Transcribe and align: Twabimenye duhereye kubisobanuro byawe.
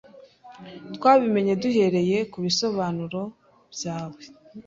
Twabimenye 0.95 1.53
duhereye 1.61 2.17
kubisobanuro 2.31 3.21
byawe. 3.73 4.21